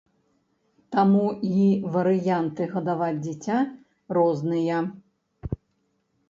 Таму 0.93 1.25
і 1.49 1.65
варыянты 1.95 2.63
гадаваць 2.71 3.19
дзіця 3.27 3.59
розныя. 4.19 4.81